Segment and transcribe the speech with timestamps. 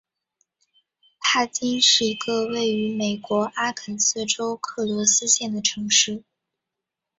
[1.21, 6.23] 帕金是一个位于美国阿肯色州克罗斯县的城市。